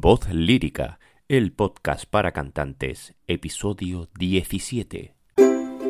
Voz 0.00 0.26
Lírica, 0.32 0.98
el 1.28 1.52
podcast 1.52 2.06
para 2.06 2.32
cantantes, 2.32 3.14
episodio 3.28 4.08
17. 4.18 5.14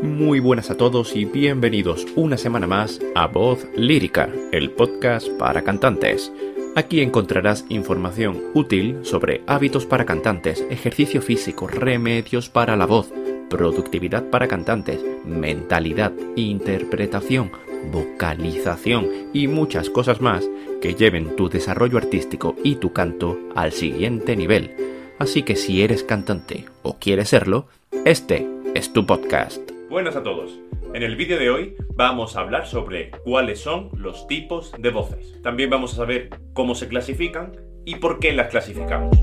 Muy 0.03 0.41
buenas 0.41 0.71
a 0.71 0.77
todos 0.77 1.15
y 1.15 1.25
bienvenidos 1.25 2.07
una 2.17 2.37
semana 2.37 2.67
más 2.67 3.01
a 3.15 3.29
Voz 3.29 3.65
Lírica, 3.77 4.29
el 4.51 4.73
podcast 4.73 5.29
para 5.39 5.63
cantantes. 5.63 6.33
Aquí 6.75 7.01
encontrarás 7.01 7.65
información 7.69 8.43
útil 8.55 9.05
sobre 9.05 9.43
hábitos 9.47 9.87
para 9.87 10.05
cantantes, 10.05 10.67
ejercicio 10.69 11.23
físico, 11.23 11.69
remedios 11.69 12.49
para 12.49 12.77
la 12.77 12.87
voz, 12.87 13.13
productividad 13.49 14.29
para 14.31 14.49
cantantes, 14.49 15.01
mentalidad, 15.25 16.13
interpretación, 16.35 17.53
vocalización 17.93 19.09
y 19.33 19.47
muchas 19.47 19.91
cosas 19.91 20.21
más 20.21 20.49
que 20.83 20.95
lleven 20.97 21.37
tu 21.37 21.49
desarrollo 21.49 21.97
artístico 21.97 22.57
y 22.65 22.75
tu 22.75 22.93
canto 22.93 23.39
al 23.55 23.71
siguiente 23.71 24.35
nivel. 24.35 24.75
Así 25.19 25.45
que 25.45 25.55
si 25.55 25.83
eres 25.83 26.03
cantante 26.03 26.65
o 26.83 26.99
quieres 26.99 27.29
serlo, 27.29 27.69
este 28.05 28.49
es 28.75 28.93
tu 28.93 29.07
podcast. 29.07 29.71
Buenas 29.89 30.17
a 30.17 30.25
todos. 30.25 30.59
En 30.93 31.05
el 31.05 31.15
vídeo 31.15 31.39
de 31.39 31.51
hoy 31.51 31.77
vamos 31.95 32.37
a 32.37 32.41
hablar 32.41 32.67
sobre 32.67 33.13
cuáles 33.25 33.61
son 33.61 33.91
los 33.97 34.27
tipos 34.27 34.73
de 34.77 34.91
voces. 34.91 35.41
También 35.41 35.71
vamos 35.71 35.93
a 35.93 35.97
saber 35.97 36.31
cómo 36.53 36.75
se 36.75 36.89
clasifican 36.89 37.53
y 37.85 37.97
por 37.97 38.19
qué 38.19 38.33
las 38.33 38.49
clasificamos. 38.49 39.17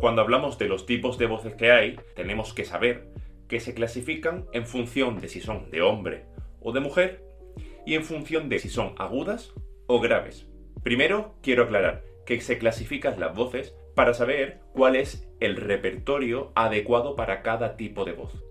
Cuando 0.00 0.22
hablamos 0.22 0.58
de 0.58 0.68
los 0.68 0.86
tipos 0.86 1.18
de 1.18 1.26
voces 1.26 1.54
que 1.54 1.72
hay, 1.72 1.96
tenemos 2.14 2.54
que 2.54 2.64
saber 2.64 3.08
que 3.48 3.58
se 3.58 3.74
clasifican 3.74 4.46
en 4.52 4.64
función 4.64 5.20
de 5.20 5.28
si 5.28 5.40
son 5.40 5.70
de 5.72 5.82
hombre 5.82 6.26
o 6.60 6.72
de 6.72 6.80
mujer 6.80 7.27
y 7.86 7.94
en 7.94 8.04
función 8.04 8.48
de 8.48 8.58
si 8.58 8.68
son 8.68 8.94
agudas 8.98 9.52
o 9.86 10.00
graves. 10.00 10.46
Primero, 10.82 11.34
quiero 11.42 11.64
aclarar 11.64 12.04
que 12.26 12.40
se 12.40 12.58
clasifican 12.58 13.18
las 13.18 13.34
voces 13.34 13.74
para 13.94 14.14
saber 14.14 14.60
cuál 14.72 14.96
es 14.96 15.28
el 15.40 15.56
repertorio 15.56 16.52
adecuado 16.54 17.16
para 17.16 17.42
cada 17.42 17.76
tipo 17.76 18.04
de 18.04 18.12
voz. 18.12 18.44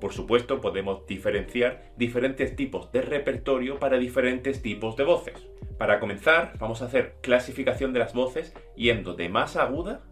Por 0.00 0.12
supuesto, 0.12 0.60
podemos 0.60 1.06
diferenciar 1.06 1.92
diferentes 1.96 2.54
tipos 2.54 2.92
de 2.92 3.02
repertorio 3.02 3.78
para 3.78 3.98
diferentes 3.98 4.62
tipos 4.62 4.96
de 4.96 5.04
voces. 5.04 5.46
Para 5.78 6.00
comenzar, 6.00 6.54
vamos 6.58 6.82
a 6.82 6.86
hacer 6.86 7.16
clasificación 7.22 7.92
de 7.92 8.00
las 8.00 8.14
voces 8.14 8.54
yendo 8.76 9.14
de 9.14 9.28
más 9.28 9.56
aguda 9.56 10.04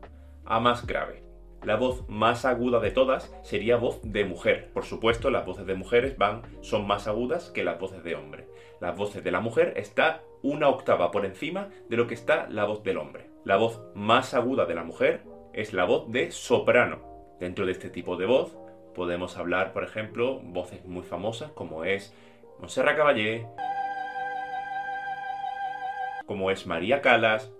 a 0.45 0.61
más 0.61 0.87
grave. 0.87 1.24
La 1.65 1.77
voz 1.77 2.07
más 2.09 2.45
aguda 2.45 2.79
de 2.79 2.91
todas 2.91 3.35
sería 3.43 3.79
voz 3.79 4.01
de 4.03 4.27
mujer. 4.27 4.71
Por 4.75 4.85
supuesto, 4.85 5.31
las 5.31 5.47
voces 5.47 5.65
de 5.65 5.75
mujeres 5.75 6.19
van, 6.19 6.43
son 6.61 6.87
más 6.87 7.09
agudas 7.09 7.51
que 7.51 7.65
las 7.65 7.81
voces 7.81 8.05
de 8.05 8.15
hombre. 8.15 8.47
Las 8.81 8.95
voces 8.95 9.25
de 9.25 9.31
la 9.31 9.41
mujer 9.41 9.73
está 9.77 10.23
una 10.43 10.69
octava 10.69 11.11
por 11.11 11.25
encima 11.25 11.71
de 11.89 11.97
lo 11.97 12.07
que 12.07 12.13
está 12.13 12.49
la 12.51 12.67
voz 12.67 12.83
del 12.83 12.99
hombre. 12.99 13.31
La 13.45 13.57
voz 13.57 13.81
más 13.95 14.35
aguda 14.35 14.67
de 14.67 14.75
la 14.75 14.85
mujer 14.85 15.23
es 15.55 15.73
la 15.73 15.87
voz 15.87 16.11
de 16.11 16.31
soprano. 16.33 17.01
Dentro 17.41 17.65
de 17.65 17.73
este 17.73 17.89
tipo 17.89 18.19
de 18.19 18.27
voz 18.27 18.59
podemos 18.95 19.39
hablar, 19.39 19.73
por 19.73 19.85
ejemplo, 19.85 20.41
voces 20.41 20.85
muy 20.85 21.03
famosas 21.03 21.51
como 21.53 21.85
es 21.85 22.15
Monserrat 22.61 22.97
Caballé, 22.97 23.47
como 26.27 26.51
es 26.51 26.67
María 26.67 27.01
Calas, 27.01 27.51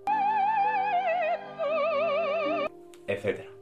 etc. 3.07 3.54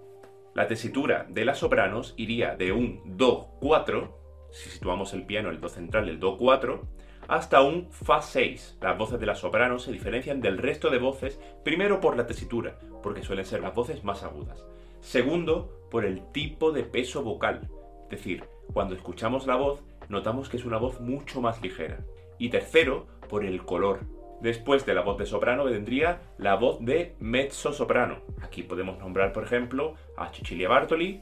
La 0.54 0.68
tesitura 0.68 1.26
de 1.30 1.46
las 1.46 1.58
sopranos 1.58 2.14
iría 2.16 2.56
de 2.56 2.72
un 2.72 3.18
Do4, 3.18 4.12
si 4.52 4.70
situamos 4.70 5.14
el 5.14 5.26
piano, 5.26 5.50
el 5.50 5.60
Do 5.60 5.68
central, 5.68 6.10
el 6.10 6.20
Do4, 6.20 6.82
hasta 7.28 7.62
un 7.62 7.90
Fa6. 7.90 8.76
Las 8.80 8.98
voces 8.98 9.20
de 9.20 9.26
las 9.26 9.40
sopranos 9.40 9.82
se 9.82 9.92
diferencian 9.92 10.42
del 10.42 10.60
resto 10.60 10.92
de 10.92 11.00
voces, 11.00 11.40
primero 11.64 12.00
por 12.00 12.16
la 12.16 12.28
tesitura, 12.28 12.78
porque 13.02 13.24
suelen 13.24 13.46
ser 13.46 13.62
las 13.62 13.74
voces 13.74 14.04
más 14.04 14.22
agudas. 14.22 14.64
Segundo, 15.00 15.88
por 15.90 16.06
el 16.06 16.32
tipo 16.32 16.72
de 16.72 16.84
peso 16.84 17.24
vocal, 17.24 17.68
es 18.04 18.10
decir, 18.10 18.44
cuando 18.74 18.94
escuchamos 18.94 19.48
la 19.48 19.56
voz, 19.56 19.82
notamos 20.08 20.50
que 20.50 20.58
es 20.58 20.66
una 20.66 20.78
voz 20.78 21.00
mucho 21.02 21.42
más 21.42 21.62
ligera. 21.64 22.06
Y 22.38 22.50
tercero, 22.50 23.08
por 23.28 23.44
el 23.44 23.66
color, 23.66 24.02
Después 24.44 24.86
de 24.86 24.94
la 24.94 25.00
voz 25.00 25.18
de 25.18 25.26
soprano 25.26 25.64
vendría 25.64 26.20
la 26.38 26.56
voz 26.56 26.84
de 26.84 27.16
mezzo 27.22 27.72
soprano. 27.72 28.18
Aquí 28.42 28.62
podemos 28.62 29.00
nombrar, 29.00 29.32
por 29.32 29.46
ejemplo, 29.46 29.96
a 30.18 30.34
Cecilia 30.34 30.68
Bartoli. 30.68 31.22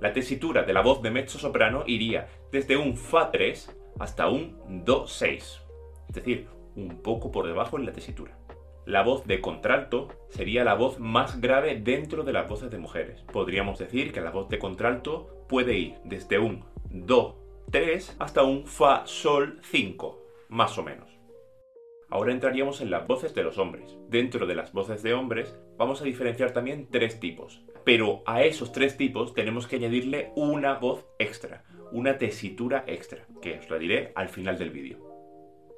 La 0.00 0.12
tesitura 0.12 0.64
de 0.64 0.72
la 0.72 0.80
voz 0.80 1.02
de 1.02 1.12
mezzo 1.12 1.38
soprano 1.38 1.84
iría 1.86 2.26
desde 2.50 2.76
un 2.76 2.96
Fa 2.96 3.30
3 3.30 3.76
hasta 4.00 4.28
un 4.28 4.84
Do 4.84 5.06
6, 5.06 5.62
es 6.08 6.14
decir, 6.16 6.48
un 6.74 7.00
poco 7.00 7.30
por 7.30 7.46
debajo 7.46 7.78
en 7.78 7.86
la 7.86 7.92
tesitura. 7.92 8.36
La 8.86 9.04
voz 9.04 9.24
de 9.28 9.40
contralto 9.40 10.08
sería 10.30 10.64
la 10.64 10.74
voz 10.74 10.98
más 10.98 11.40
grave 11.40 11.78
dentro 11.80 12.24
de 12.24 12.32
las 12.32 12.48
voces 12.48 12.72
de 12.72 12.78
mujeres. 12.78 13.22
Podríamos 13.32 13.78
decir 13.78 14.12
que 14.12 14.20
la 14.20 14.32
voz 14.32 14.48
de 14.48 14.58
contralto 14.58 15.44
puede 15.48 15.78
ir 15.78 15.94
desde 16.02 16.40
un 16.40 16.64
Do 16.90 17.36
3 17.70 18.16
hasta 18.18 18.42
un 18.42 18.66
Fa 18.66 19.06
Sol 19.06 19.60
5 19.62 20.19
más 20.50 20.76
o 20.76 20.82
menos. 20.82 21.20
Ahora 22.10 22.32
entraríamos 22.32 22.80
en 22.80 22.90
las 22.90 23.06
voces 23.06 23.34
de 23.34 23.44
los 23.44 23.56
hombres. 23.56 23.96
Dentro 24.08 24.46
de 24.46 24.56
las 24.56 24.72
voces 24.72 25.02
de 25.02 25.14
hombres 25.14 25.56
vamos 25.78 26.02
a 26.02 26.04
diferenciar 26.04 26.52
también 26.52 26.88
tres 26.90 27.20
tipos. 27.20 27.62
Pero 27.84 28.22
a 28.26 28.42
esos 28.42 28.72
tres 28.72 28.96
tipos 28.96 29.32
tenemos 29.32 29.68
que 29.68 29.76
añadirle 29.76 30.32
una 30.34 30.74
voz 30.74 31.06
extra, 31.20 31.64
una 31.92 32.18
tesitura 32.18 32.84
extra, 32.88 33.26
que 33.40 33.58
os 33.58 33.70
la 33.70 33.78
diré 33.78 34.12
al 34.16 34.28
final 34.28 34.58
del 34.58 34.70
vídeo. 34.70 34.98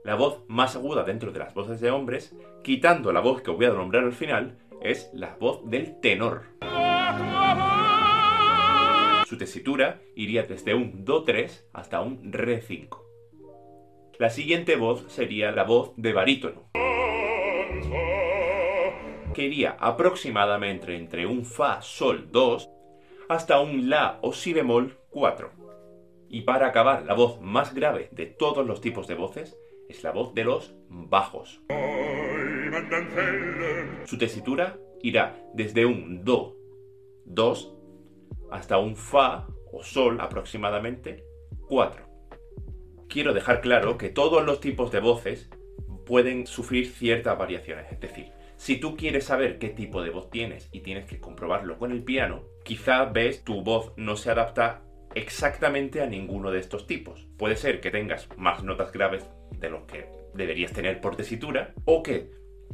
La 0.04 0.14
voz 0.14 0.42
más 0.48 0.74
aguda 0.74 1.04
dentro 1.04 1.32
de 1.32 1.38
las 1.38 1.54
voces 1.54 1.80
de 1.80 1.90
hombres, 1.90 2.34
quitando 2.64 3.12
la 3.12 3.20
voz 3.20 3.42
que 3.42 3.50
os 3.50 3.56
voy 3.56 3.66
a 3.66 3.70
nombrar 3.70 4.02
al 4.02 4.12
final, 4.12 4.58
es 4.80 5.10
la 5.12 5.36
voz 5.36 5.68
del 5.68 6.00
tenor. 6.00 6.44
Su 9.26 9.36
tesitura 9.36 10.00
iría 10.16 10.42
desde 10.42 10.74
un 10.74 11.04
Do3 11.04 11.66
hasta 11.72 12.00
un 12.00 12.32
Re5. 12.32 13.01
La 14.22 14.30
siguiente 14.30 14.76
voz 14.76 15.04
sería 15.08 15.50
la 15.50 15.64
voz 15.64 15.94
de 15.96 16.12
barítono, 16.12 16.70
que 19.34 19.42
iría 19.42 19.76
aproximadamente 19.80 20.94
entre 20.94 21.26
un 21.26 21.44
Fa 21.44 21.82
Sol 21.82 22.28
2 22.30 22.70
hasta 23.28 23.58
un 23.58 23.90
La 23.90 24.20
o 24.22 24.32
Si 24.32 24.52
bemol 24.52 24.96
4. 25.10 25.50
Y 26.28 26.42
para 26.42 26.68
acabar, 26.68 27.04
la 27.04 27.14
voz 27.14 27.40
más 27.40 27.74
grave 27.74 28.10
de 28.12 28.26
todos 28.26 28.64
los 28.64 28.80
tipos 28.80 29.08
de 29.08 29.16
voces 29.16 29.58
es 29.88 30.04
la 30.04 30.12
voz 30.12 30.34
de 30.34 30.44
los 30.44 30.72
bajos. 30.88 31.60
Su 34.04 34.18
tesitura 34.18 34.78
irá 35.02 35.36
desde 35.52 35.84
un 35.84 36.22
Do 36.22 36.54
2 37.24 37.74
hasta 38.52 38.78
un 38.78 38.94
Fa 38.94 39.48
o 39.72 39.82
Sol 39.82 40.20
aproximadamente 40.20 41.24
4 41.66 42.11
quiero 43.12 43.34
dejar 43.34 43.60
claro 43.60 43.98
que 43.98 44.08
todos 44.08 44.42
los 44.42 44.60
tipos 44.60 44.90
de 44.90 45.00
voces 45.00 45.50
pueden 46.06 46.46
sufrir 46.46 46.86
ciertas 46.88 47.36
variaciones. 47.36 47.92
Es 47.92 48.00
decir, 48.00 48.32
si 48.56 48.78
tú 48.78 48.96
quieres 48.96 49.24
saber 49.24 49.58
qué 49.58 49.68
tipo 49.68 50.02
de 50.02 50.08
voz 50.08 50.30
tienes 50.30 50.70
y 50.72 50.80
tienes 50.80 51.04
que 51.04 51.20
comprobarlo 51.20 51.78
con 51.78 51.92
el 51.92 52.02
piano, 52.02 52.44
quizá 52.64 53.04
ves 53.04 53.44
tu 53.44 53.62
voz 53.62 53.92
no 53.96 54.16
se 54.16 54.30
adapta 54.30 54.82
exactamente 55.14 56.00
a 56.00 56.06
ninguno 56.06 56.50
de 56.50 56.60
estos 56.60 56.86
tipos. 56.86 57.28
Puede 57.36 57.56
ser 57.56 57.80
que 57.80 57.90
tengas 57.90 58.28
más 58.38 58.64
notas 58.64 58.92
graves 58.92 59.28
de 59.58 59.68
lo 59.68 59.86
que 59.86 60.08
deberías 60.32 60.72
tener 60.72 61.02
por 61.02 61.14
tesitura 61.14 61.74
o 61.84 62.02
que, 62.02 62.30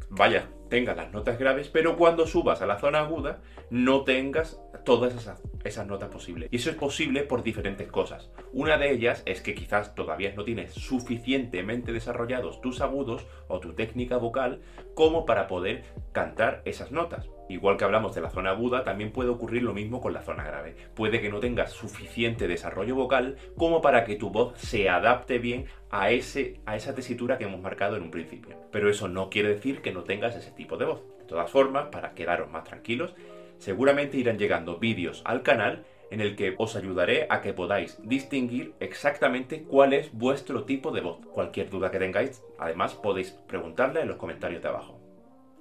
vaya, 0.09 0.49
tengas 0.69 0.97
las 0.97 1.13
notas 1.13 1.39
graves, 1.39 1.69
pero 1.69 1.97
cuando 1.97 2.27
subas 2.27 2.63
a 2.63 2.67
la 2.67 2.79
zona 2.79 3.01
aguda 3.01 3.41
no 3.71 4.05
tengas 4.05 4.61
todas 4.85 5.15
esas, 5.15 5.43
esas, 5.65 5.87
notas 5.87 6.09
posibles. 6.09 6.49
Y 6.51 6.57
eso 6.57 6.71
es 6.71 6.77
posible 6.77 7.23
por 7.23 7.43
diferentes 7.43 7.89
cosas. 7.89 8.31
Una 8.53 8.79
de 8.79 8.91
ellas 8.91 9.23
es 9.27 9.41
que 9.41 9.55
quizás 9.55 9.95
todavía 9.95 10.33
no 10.35 10.45
tienes 10.45 10.73
suficientemente 10.73 11.93
desarrollados 11.93 12.61
tus 12.61 12.81
agudos 12.81 13.27
o 13.49 13.61
tu 13.61 13.75
técnica 13.75 14.17
vocal 14.17 14.61
como 14.95 15.27
para 15.27 15.47
poder 15.47 15.85
cantar 16.13 16.63
esas 16.65 16.91
notas. 16.91 17.29
Igual 17.49 17.77
que 17.77 17.85
hablamos 17.85 18.15
de 18.15 18.21
la 18.21 18.31
zona 18.31 18.51
aguda, 18.51 18.85
también 18.85 19.11
puede 19.11 19.31
ocurrir 19.31 19.63
lo 19.63 19.73
mismo 19.73 20.01
con 20.01 20.13
la 20.13 20.23
zona 20.23 20.45
grave. 20.45 20.75
Puede 20.95 21.21
que 21.21 21.31
no 21.31 21.41
tengas 21.41 21.73
suficiente 21.73 22.47
desarrollo 22.47 22.95
vocal 22.95 23.37
como 23.57 23.81
para 23.81 24.05
que 24.05 24.17
tu 24.17 24.31
voz 24.31 24.59
se 24.59 24.89
adapte 24.89 25.39
bien 25.39 25.67
a, 25.91 26.11
ese, 26.11 26.61
a 26.67 26.77
esa 26.77 26.95
tesitura 26.95 27.39
que 27.39 27.45
hemos 27.45 27.61
marcado 27.61 27.97
en 27.97 28.03
un 28.03 28.11
principio. 28.11 28.57
Pero 28.71 28.91
eso 28.91 29.09
no 29.09 29.31
quiere 29.31 29.49
decir 29.49 29.81
que 29.81 29.93
no 29.93 30.05
tengas 30.05 30.37
ese 30.37 30.51
tipo 30.51 30.77
de 30.77 30.85
voz. 30.85 31.03
De 31.19 31.25
todas 31.25 31.51
formas, 31.51 31.87
para 31.89 32.13
quedaros 32.13 32.51
más 32.51 32.65
tranquilos, 32.65 33.15
seguramente 33.59 34.19
irán 34.19 34.39
llegando 34.39 34.79
vídeos 34.79 35.23
al 35.25 35.43
canal 35.43 35.85
en 36.11 36.21
el 36.21 36.37
que 36.37 36.55
os 36.59 36.77
ayudaré 36.77 37.27
a 37.31 37.41
que 37.41 37.53
podáis 37.53 37.99
distinguir 38.03 38.75
exactamente 38.81 39.65
cuál 39.65 39.93
es 39.93 40.13
vuestro 40.13 40.65
tipo 40.65 40.91
de 40.91 41.03
voz. 41.03 41.19
Cualquier 41.33 41.71
duda 41.71 41.91
que 41.91 41.99
tengáis, 41.99 42.43
además 42.59 42.95
podéis 42.95 43.33
preguntarle 43.47 44.01
en 44.01 44.09
los 44.09 44.17
comentarios 44.17 44.63
de 44.63 44.69
abajo. 44.69 44.98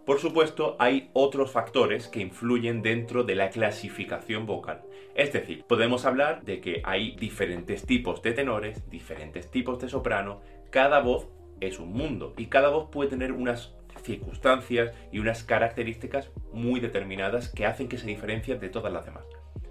Por 0.07 0.19
supuesto, 0.19 0.77
hay 0.79 1.09
otros 1.11 1.51
factores 1.51 2.07
que 2.07 2.21
influyen 2.21 2.81
dentro 2.81 3.25
de 3.25 3.35
la 3.35 3.49
clasificación 3.49 4.45
vocal. 4.45 4.83
Es 5.15 5.33
decir, 5.33 5.65
podemos 5.67 6.05
hablar 6.05 6.45
de 6.45 6.61
que 6.61 6.81
hay 6.85 7.17
diferentes 7.17 7.85
tipos 7.85 8.21
de 8.21 8.31
tenores, 8.31 8.89
diferentes 8.89 9.51
tipos 9.51 9.79
de 9.79 9.89
soprano, 9.89 10.39
cada 10.69 11.01
voz 11.01 11.27
es 11.59 11.77
un 11.77 11.91
mundo 11.91 12.33
y 12.37 12.45
cada 12.45 12.69
voz 12.69 12.89
puede 12.89 13.09
tener 13.09 13.33
unas 13.33 13.75
circunstancias 14.01 14.95
y 15.11 15.19
unas 15.19 15.43
características 15.43 16.31
muy 16.53 16.79
determinadas 16.79 17.49
que 17.49 17.65
hacen 17.65 17.89
que 17.89 17.97
se 17.97 18.07
diferencie 18.07 18.57
de 18.57 18.69
todas 18.69 18.93
las 18.93 19.05
demás. 19.05 19.25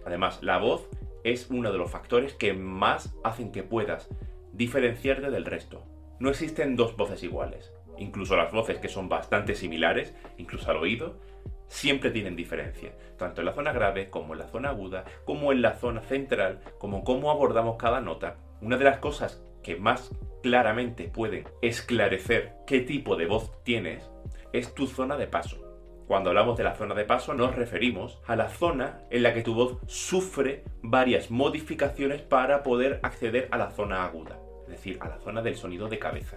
Además, 0.04 0.42
la 0.42 0.58
voz 0.58 0.86
es 1.24 1.48
uno 1.48 1.72
de 1.72 1.78
los 1.78 1.90
factores 1.90 2.34
que 2.34 2.52
más 2.52 3.16
hacen 3.24 3.52
que 3.52 3.62
puedas 3.62 4.10
diferenciarte 4.52 5.30
del 5.30 5.46
resto. 5.46 5.86
No 6.20 6.28
existen 6.28 6.76
dos 6.76 6.94
voces 6.94 7.22
iguales. 7.22 7.72
Incluso 7.98 8.36
las 8.36 8.52
voces 8.52 8.78
que 8.78 8.88
son 8.88 9.08
bastante 9.08 9.54
similares, 9.54 10.14
incluso 10.36 10.70
al 10.70 10.76
oído, 10.76 11.16
siempre 11.68 12.10
tienen 12.10 12.36
diferencia, 12.36 12.92
tanto 13.18 13.40
en 13.40 13.46
la 13.46 13.52
zona 13.52 13.72
grave 13.72 14.08
como 14.10 14.34
en 14.34 14.40
la 14.40 14.48
zona 14.48 14.70
aguda, 14.70 15.04
como 15.24 15.52
en 15.52 15.62
la 15.62 15.74
zona 15.74 16.02
central, 16.02 16.60
como 16.78 17.04
cómo 17.04 17.30
abordamos 17.30 17.76
cada 17.76 18.00
nota. 18.00 18.36
Una 18.60 18.76
de 18.76 18.84
las 18.84 18.98
cosas 18.98 19.42
que 19.62 19.76
más 19.76 20.12
claramente 20.42 21.08
pueden 21.08 21.44
esclarecer 21.60 22.54
qué 22.66 22.80
tipo 22.80 23.16
de 23.16 23.26
voz 23.26 23.52
tienes 23.64 24.08
es 24.52 24.74
tu 24.74 24.86
zona 24.86 25.16
de 25.16 25.26
paso. 25.26 25.62
Cuando 26.06 26.30
hablamos 26.30 26.56
de 26.56 26.62
la 26.62 26.76
zona 26.76 26.94
de 26.94 27.04
paso 27.04 27.34
nos 27.34 27.56
referimos 27.56 28.20
a 28.28 28.36
la 28.36 28.48
zona 28.48 29.00
en 29.10 29.24
la 29.24 29.34
que 29.34 29.42
tu 29.42 29.54
voz 29.54 29.78
sufre 29.86 30.62
varias 30.82 31.32
modificaciones 31.32 32.22
para 32.22 32.62
poder 32.62 33.00
acceder 33.02 33.48
a 33.50 33.58
la 33.58 33.72
zona 33.72 34.04
aguda, 34.04 34.38
es 34.62 34.70
decir, 34.70 34.98
a 35.00 35.08
la 35.08 35.18
zona 35.18 35.42
del 35.42 35.56
sonido 35.56 35.88
de 35.88 35.98
cabeza. 35.98 36.36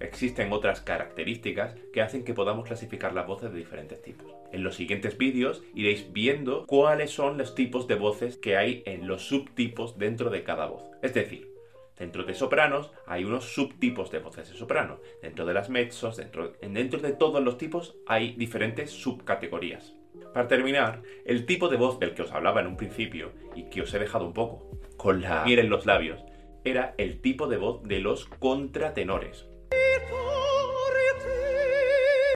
Existen 0.00 0.52
otras 0.52 0.80
características 0.80 1.74
que 1.92 2.02
hacen 2.02 2.24
que 2.24 2.34
podamos 2.34 2.66
clasificar 2.66 3.14
las 3.14 3.26
voces 3.26 3.52
de 3.52 3.58
diferentes 3.58 4.02
tipos. 4.02 4.26
En 4.52 4.62
los 4.62 4.74
siguientes 4.74 5.18
vídeos 5.18 5.62
iréis 5.74 6.12
viendo 6.12 6.66
cuáles 6.66 7.10
son 7.10 7.38
los 7.38 7.54
tipos 7.54 7.86
de 7.88 7.94
voces 7.94 8.36
que 8.36 8.56
hay 8.56 8.82
en 8.86 9.06
los 9.06 9.22
subtipos 9.26 9.98
dentro 9.98 10.30
de 10.30 10.44
cada 10.44 10.66
voz. 10.66 10.82
Es 11.02 11.14
decir, 11.14 11.54
Dentro 11.98 12.24
de 12.24 12.34
sopranos 12.34 12.90
hay 13.06 13.24
unos 13.24 13.54
subtipos 13.54 14.10
de 14.10 14.18
voces 14.18 14.50
de 14.50 14.56
soprano. 14.56 14.98
Dentro 15.22 15.46
de 15.46 15.54
las 15.54 15.70
mezzos, 15.70 16.16
dentro, 16.16 16.52
dentro 16.60 16.98
de 16.98 17.12
todos 17.12 17.42
los 17.42 17.56
tipos 17.56 17.94
hay 18.06 18.32
diferentes 18.32 18.90
subcategorías. 18.90 19.94
Para 20.32 20.48
terminar, 20.48 21.02
el 21.24 21.46
tipo 21.46 21.68
de 21.68 21.76
voz 21.76 22.00
del 22.00 22.14
que 22.14 22.22
os 22.22 22.32
hablaba 22.32 22.60
en 22.60 22.66
un 22.66 22.76
principio 22.76 23.32
y 23.54 23.64
que 23.64 23.82
os 23.82 23.94
he 23.94 23.98
dejado 23.98 24.26
un 24.26 24.32
poco 24.32 24.68
con 24.96 25.22
la 25.22 25.44
miel 25.44 25.60
en 25.60 25.70
los 25.70 25.86
labios, 25.86 26.20
era 26.64 26.94
el 26.98 27.20
tipo 27.20 27.46
de 27.46 27.58
voz 27.58 27.82
de 27.84 28.00
los 28.00 28.26
contratenores. 28.26 29.46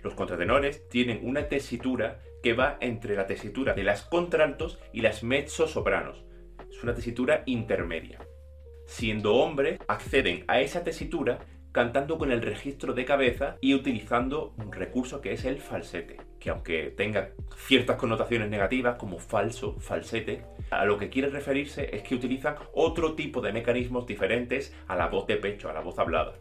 Los 0.03 0.15
contratenores 0.15 0.89
tienen 0.89 1.21
una 1.23 1.49
tesitura 1.49 2.21
que 2.43 2.53
va 2.53 2.77
entre 2.81 3.17
la 3.17 3.27
tesitura 3.27 3.75
de 3.75 3.85
las 3.85 4.03
contraltos 4.03 4.79
y 4.93 5.01
las 5.01 5.23
mezzosopranos. 5.23 6.25
Es 6.71 6.83
una 6.83 6.95
tesitura 6.95 7.43
intermedia 7.47 8.21
siendo 8.89 9.35
hombre, 9.37 9.79
acceden 9.87 10.45
a 10.49 10.61
esa 10.61 10.83
tesitura 10.83 11.41
cantando 11.73 12.17
con 12.17 12.33
el 12.33 12.41
registro 12.41 12.95
de 12.95 13.05
cabeza 13.05 13.57
y 13.61 13.75
utilizando 13.75 14.55
un 14.57 14.73
recurso 14.73 15.21
que 15.21 15.33
es 15.33 15.45
el 15.45 15.59
falsete, 15.59 16.17
que 16.41 16.51
aunque 16.51 16.95
tenga 16.97 17.33
ciertas 17.55 17.97
connotaciones 17.97 18.49
negativas 18.49 18.97
como 18.97 19.19
falso, 19.19 19.79
falsete, 19.79 20.43
a 20.71 20.87
lo 20.87 20.97
que 20.97 21.11
quiere 21.11 21.29
referirse 21.29 21.95
es 21.95 22.03
que 22.03 22.15
utilizan 22.15 22.57
otro 22.73 23.15
tipo 23.15 23.43
de 23.43 23.53
mecanismos 23.53 24.07
diferentes 24.07 24.75
a 24.89 24.97
la 24.97 25.09
voz 25.09 25.27
de 25.27 25.37
pecho, 25.37 25.69
a 25.69 25.75
la 25.75 25.81
voz 25.81 25.99
hablada. 25.99 26.35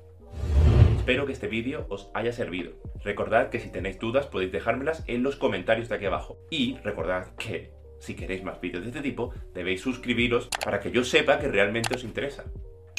Espero 1.08 1.26
que 1.26 1.32
este 1.32 1.48
vídeo 1.48 1.86
os 1.88 2.12
haya 2.14 2.34
servido. 2.34 2.74
Recordad 3.02 3.48
que 3.48 3.62
si 3.62 3.72
tenéis 3.72 3.98
dudas 3.98 4.26
podéis 4.28 4.52
dejármelas 4.52 5.06
en 5.08 5.24
los 5.24 5.38
comentarios 5.38 5.88
de 5.88 5.96
aquí 5.96 6.06
abajo. 6.06 6.38
Y 6.50 6.76
recordad 6.84 7.34
que 7.38 7.72
si 7.98 8.14
queréis 8.14 8.44
más 8.44 8.60
vídeos 8.60 8.84
de 8.84 8.90
este 8.90 9.02
tipo, 9.02 9.34
debéis 9.54 9.80
suscribiros 9.80 10.50
para 10.66 10.82
que 10.82 10.92
yo 10.92 11.06
sepa 11.06 11.40
que 11.40 11.48
realmente 11.48 11.96
os 11.96 12.04
interesa. 12.04 12.44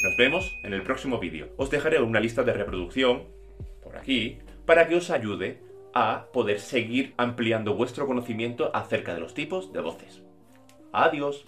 Nos 0.03 0.17
vemos 0.17 0.59
en 0.65 0.73
el 0.73 0.85
próximo 0.85 1.19
vídeo. 1.19 1.51
Os 1.59 1.69
dejaré 1.69 2.01
una 2.01 2.19
lista 2.19 2.43
de 2.45 2.55
reproducción, 2.55 3.25
por 3.83 3.99
aquí, 3.99 4.39
para 4.65 4.89
que 4.89 4.97
os 4.97 5.11
ayude 5.11 5.61
a 5.93 6.29
poder 6.33 6.61
seguir 6.61 7.13
ampliando 7.19 7.75
vuestro 7.75 8.07
conocimiento 8.07 8.75
acerca 8.75 9.13
de 9.13 9.21
los 9.21 9.35
tipos 9.35 9.71
de 9.75 9.83
voces. 9.83 10.23
Adiós. 10.95 11.45